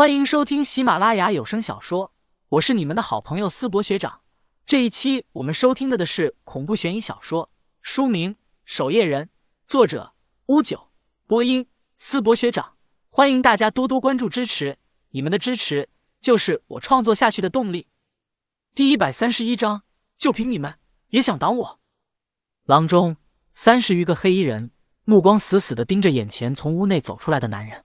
[0.00, 2.14] 欢迎收听喜马拉雅有声小说，
[2.48, 4.22] 我是你们的好朋友思博学长。
[4.64, 7.50] 这一期我们收听的的是恐怖悬疑小说，
[7.82, 8.34] 书名
[8.64, 9.26] 《守夜人》，
[9.66, 10.14] 作者
[10.46, 10.88] 乌九，
[11.26, 11.68] 播音
[11.98, 12.76] 思博学长。
[13.10, 14.78] 欢迎大家多多关注支持，
[15.10, 15.90] 你们的支持
[16.22, 17.86] 就是我创作下去的动力。
[18.74, 19.82] 第一百三十一章，
[20.16, 20.76] 就凭你们
[21.08, 21.80] 也想挡我？
[22.64, 23.18] 廊中
[23.50, 24.70] 三十余个黑衣人，
[25.04, 27.84] 目光死死的盯着眼前从屋内走出来的男人。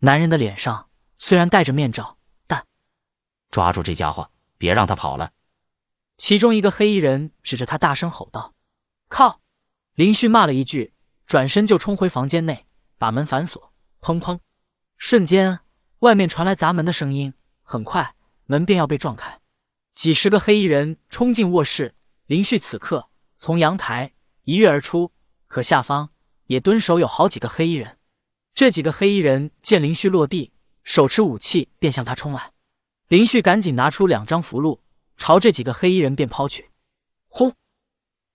[0.00, 0.88] 男人的脸上
[1.24, 2.18] 虽然戴着面罩，
[2.48, 2.66] 但
[3.52, 5.30] 抓住这家伙，别让他跑了。
[6.16, 8.54] 其中一个黑衣人指着他大声吼道
[9.08, 9.40] ：“靠！”
[9.94, 12.66] 林旭骂了一句，转身就冲回房间内，
[12.98, 13.72] 把门反锁。
[14.00, 14.40] 砰砰，
[14.96, 15.60] 瞬间
[16.00, 17.32] 外面传来砸门的声音，
[17.62, 19.38] 很快门便要被撞开。
[19.94, 21.94] 几十个黑衣人冲进卧室，
[22.26, 24.12] 林旭此刻从阳台
[24.42, 25.12] 一跃而出，
[25.46, 26.10] 可下方
[26.46, 27.96] 也蹲守有好几个黑衣人。
[28.54, 30.52] 这几个黑衣人见林旭落地，
[30.84, 32.52] 手持武器便向他冲来。
[33.08, 34.80] 林旭赶紧拿出两张符箓，
[35.16, 36.70] 朝这几个黑衣人便抛去。
[37.28, 37.54] 轰！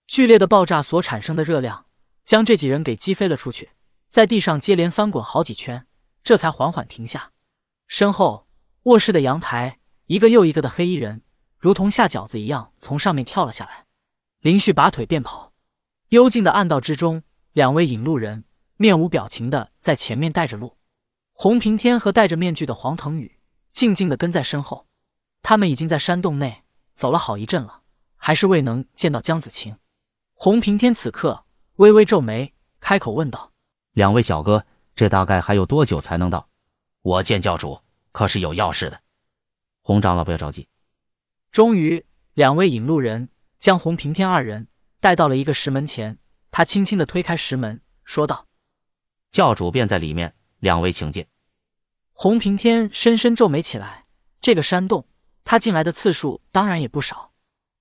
[0.06, 1.86] 剧烈的爆炸所产生的热量，
[2.24, 3.70] 将这几人给击飞了出去，
[4.10, 5.86] 在地上接连翻滚好几圈，
[6.22, 7.32] 这才缓缓停下。
[7.86, 8.46] 身后
[8.84, 11.22] 卧室的阳台，一个又一个的黑衣人
[11.58, 13.84] 如同下饺子一样从上面跳了下来。
[14.40, 15.52] 林旭拔腿便跑。
[16.10, 18.44] 幽静的暗道之中，两位引路人。
[18.80, 20.77] 面无表情的在前面带着路，
[21.40, 23.38] 洪平天和戴着面具的黄腾宇
[23.70, 24.88] 静静的跟在身后。
[25.40, 26.64] 他们已经在山洞内
[26.96, 27.82] 走了好一阵了，
[28.16, 29.76] 还是未能见到江子晴。
[30.34, 31.44] 洪平天此刻
[31.76, 33.52] 微微皱眉，开口问道
[33.94, 36.48] ：“两位小哥，这大概还有多久才能到？
[37.02, 39.00] 我见教主可是有要事的。”
[39.82, 40.66] 洪长老不要着急。
[41.52, 43.28] 终于，两位引路人
[43.60, 44.66] 将洪平天二人
[44.98, 46.18] 带到了一个石门前。
[46.50, 48.46] 他轻轻的推开石门，说道。
[49.30, 51.26] 教主便在里面，两位请进。
[52.12, 54.06] 洪平天深深皱眉起来。
[54.40, 55.06] 这个山洞，
[55.44, 57.32] 他进来的次数当然也不少，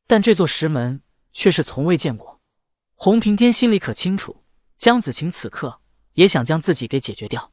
[0.08, 2.42] 但这座石门却是从未见过。
[2.96, 4.44] 洪平天心里可清楚，
[4.78, 5.80] 江子晴此刻
[6.14, 7.52] 也想将自己给解决掉。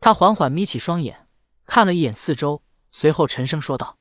[0.00, 1.28] 他缓缓眯起双眼，
[1.64, 3.98] 看了一眼四周，随后沉声说道：“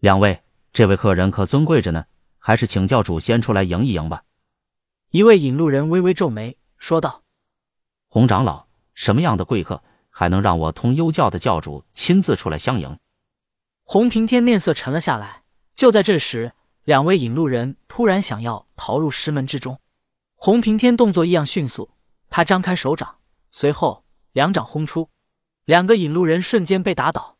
[0.00, 2.06] 两位，这位客人可尊贵着呢，
[2.38, 4.24] 还是请教主先出来迎一迎吧。”
[5.10, 7.22] 一位引路人微微皱眉，说道。
[8.08, 8.67] 洪长老，
[8.98, 12.98] 什么样的贵客还能让我通幽教的教主亲自出来相迎？
[13.84, 15.44] 洪平天面色沉了下来。
[15.76, 19.78] 就在这时，两位引路人突然想要逃入石门之中。
[20.34, 21.92] 洪平天动作异样迅速，
[22.28, 23.18] 他张开手掌，
[23.52, 25.08] 随后两掌轰出，
[25.64, 27.36] 两个引路人瞬间被打倒。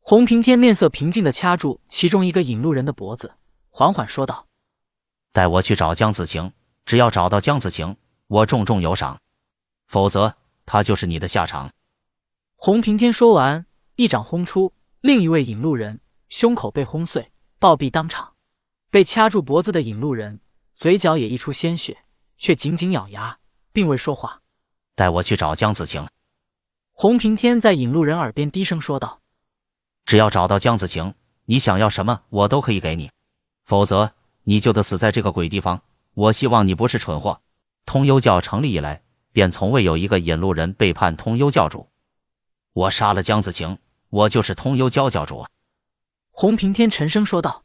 [0.00, 3.34] 洪平天面色平静的掐住其中一个引路人的脖子，
[3.70, 4.48] 缓缓说道
[5.32, 6.52] ：“带我去找江子晴，
[6.84, 7.96] 只要找到江子晴，
[8.26, 9.20] 我重重有赏。”
[9.86, 10.34] 否则，
[10.66, 11.72] 他就是你的下场。
[12.56, 18.34] 洪平天说完，一掌轰出，另一位引路人胸口被轰碎，暴毙当场。
[18.90, 20.40] 被掐住脖子的引路人
[20.74, 21.96] 嘴角也溢出鲜血，
[22.38, 23.38] 却紧紧咬牙，
[23.72, 24.42] 并未说话。
[24.94, 26.06] 带我去找江子晴。
[26.92, 29.20] 洪平天在引路人耳边低声说道
[30.06, 33.10] ：“只要找到江子晴，你想要什么，我都可以给你。
[33.64, 34.12] 否则，
[34.44, 35.82] 你就得死在这个鬼地方。
[36.14, 37.42] 我希望你不是蠢货。
[37.84, 39.02] 通幽教成立以来。”
[39.36, 41.90] 便从未有一个引路人背叛通幽教主。
[42.72, 43.76] 我杀了江子晴，
[44.08, 45.44] 我就是通幽教教主。
[46.30, 47.62] 洪平天沉声说道。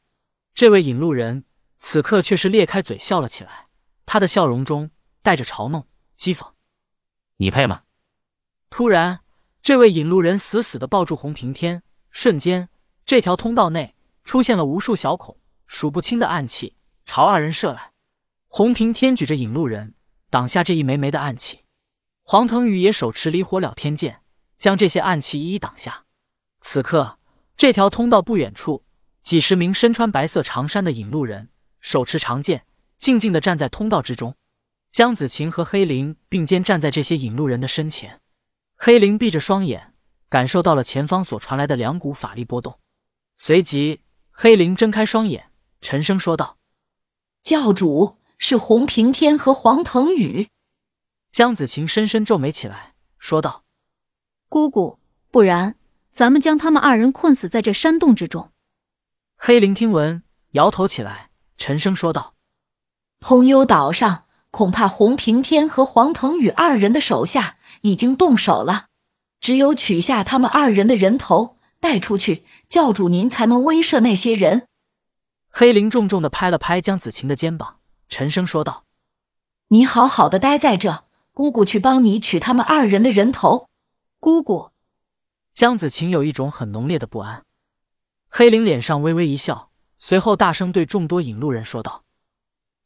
[0.53, 1.45] 这位引路人
[1.77, 3.67] 此刻却是裂开嘴笑了起来，
[4.05, 5.87] 他的笑容中带着嘲弄、
[6.19, 6.45] 讥讽。
[7.37, 7.83] 你配吗？
[8.69, 9.21] 突然，
[9.63, 12.67] 这位引路人死死的抱住洪平天，瞬间，
[13.05, 13.95] 这条通道内
[14.25, 15.37] 出现了无数小孔，
[15.67, 17.93] 数不清的暗器朝二人射来。
[18.49, 19.95] 洪平天举着引路人。
[20.29, 21.60] 挡下这一枚枚的暗器，
[22.31, 24.21] 黄腾宇也手持离火了天剑，
[24.57, 26.05] 将这些暗器一一挡下。
[26.61, 27.19] 此刻，
[27.57, 28.85] 这条通道不远处，
[29.21, 31.49] 几十名身穿白色长衫的引路人，
[31.81, 32.63] 手持长剑，
[32.97, 34.37] 静静的站在通道之中。
[34.93, 38.21] 江子晴和黑灵并肩站在这些引路人的身前。
[38.77, 39.93] 黑灵闭着双眼，
[40.29, 42.79] 感受到了前方所传来的两股法力波动。
[43.35, 43.99] 随即，
[44.31, 45.51] 黑灵睁开双眼，
[45.81, 46.55] 沉声说道
[47.43, 50.47] ：“教主。”是洪平天和黄腾宇。
[51.31, 53.63] 江子晴深深皱眉起来，说道
[54.49, 54.99] ：“姑姑，
[55.31, 55.77] 不然
[56.11, 58.51] 咱们将他们二人困死在这山洞之中。”
[59.39, 62.33] 黑灵听闻，摇头起来，沉声说道
[63.21, 68.87] ：“通幽岛上恐怕洪平天和黄腾宇二人的手下已经动手了，
[69.39, 74.67] 只有取下他们二人的人头带出去，教主您才能威慑那些人。”
[75.49, 77.77] 黑灵重重的拍了拍江子晴的肩膀。
[78.09, 78.83] 沉声说道
[79.69, 83.69] ：“你好好的待在这，姑姑去帮你取他们二人的人头。”
[84.19, 84.71] 姑姑，
[85.53, 87.43] 江子晴有一种很浓烈的不安。
[88.29, 92.03] 黑灵脸上微微一笑，随后大声对众多引路人说道：“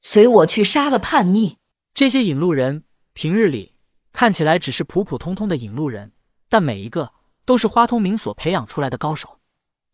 [0.01, 1.57] 随我去杀了叛逆。”
[1.94, 2.83] 这些引路人
[3.13, 3.75] 平日里
[4.12, 6.12] 看起来只是普普通通的引路人，
[6.50, 7.12] 但每一个
[7.45, 9.39] 都是花通明所培养出来的高手。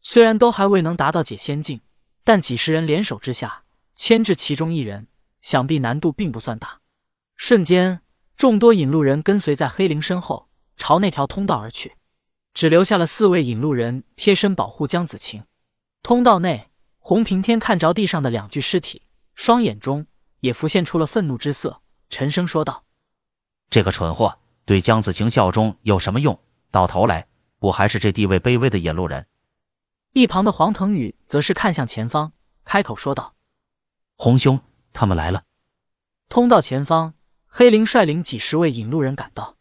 [0.01, 1.81] 虽然都还未能达到解仙境，
[2.23, 3.63] 但几十人联手之下，
[3.95, 5.07] 牵制其中一人，
[5.41, 6.79] 想必难度并不算大。
[7.35, 8.01] 瞬间，
[8.41, 11.95] 众多引路人跟随在黑灵身后，朝那条通道而去，
[12.55, 15.43] 只留下了四位引路人贴身保护江子晴。
[16.01, 19.03] 通道内，洪平天看着地上的两具尸体，
[19.35, 20.07] 双眼中
[20.39, 22.83] 也浮现出了愤怒之色，沉声说道
[23.69, 26.39] ：“这个蠢货对江子晴效忠有什么用？
[26.71, 27.27] 到头来，
[27.59, 29.27] 不还是这地位卑微的引路人？”
[30.13, 32.33] 一旁的黄腾宇则是看向前方，
[32.65, 33.35] 开口说道
[34.17, 34.59] ：“洪兄，
[34.93, 35.43] 他们来了。”
[36.27, 37.13] 通道前方，
[37.53, 39.57] 黑灵率领几十位引路人赶到。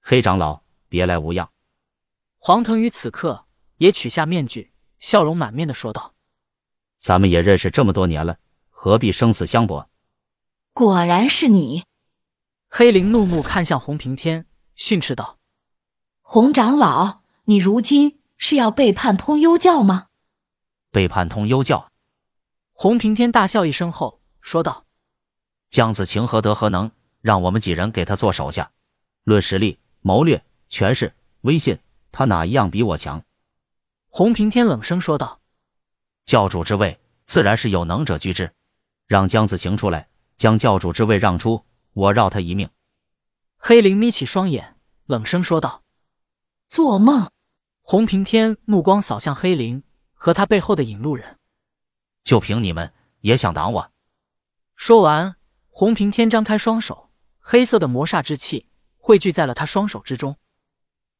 [0.00, 1.50] 黑长老，别来无恙。
[2.38, 3.46] 黄腾宇此刻
[3.78, 6.14] 也取下面具，笑容满面的说道
[6.98, 8.38] ：“咱们也认识这么多年了，
[8.70, 9.90] 何必生死相搏？”
[10.72, 11.82] 果然是你！
[12.68, 14.46] 黑灵怒目看向洪平天，
[14.76, 15.40] 训斥道
[16.22, 20.08] ：“洪长老，你如今……”是要背叛通幽教吗？
[20.90, 21.92] 背叛通幽教，
[22.72, 24.84] 洪平天大笑一声后说道
[25.70, 26.90] ：“江子晴何德何能，
[27.22, 28.70] 让我们几人给他做手下？
[29.24, 31.78] 论实力、谋略、权势、威信，
[32.10, 33.24] 他哪一样比我强？”
[34.10, 35.40] 洪平天冷声说道
[36.26, 38.52] ：“教主之位，自然是有能者居之。
[39.06, 42.68] 让江子晴出来，将教主之位让出，我饶他一命。”
[43.56, 44.76] 黑灵眯起双眼，
[45.06, 45.82] 冷声说道
[46.68, 47.30] ：“做梦！”
[47.84, 49.82] 洪平天目光扫向黑灵
[50.14, 51.38] 和他背后的引路人，
[52.24, 53.90] 就凭你们也想挡我？
[54.76, 55.36] 说完，
[55.68, 57.01] 洪平天张开双手，
[57.44, 58.66] 黑色的魔煞之气
[58.96, 60.36] 汇聚在了他双手之中。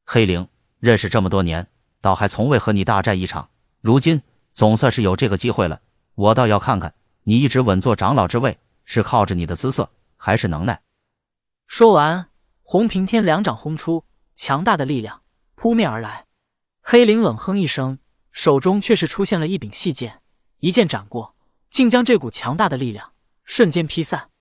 [0.05, 0.47] 黑灵，
[0.79, 1.67] 认识这么多年，
[1.99, 3.49] 倒还从未和你大战一场，
[3.81, 4.21] 如今
[4.53, 5.81] 总算是有这个机会了。
[6.15, 10.81] 我倒要看看你一直稳坐长老之位，是靠着你的姿色，还是能耐？
[11.67, 12.29] 说完，
[12.63, 14.05] 洪平天两掌轰出，
[14.37, 15.21] 强大的力量
[15.55, 16.25] 扑面而来。
[16.81, 17.99] 黑灵冷哼一声，
[18.31, 20.21] 手中却是出现了一柄细剑，
[20.59, 21.35] 一剑斩过，
[21.69, 23.11] 竟将这股强大的力量
[23.43, 24.29] 瞬间劈散。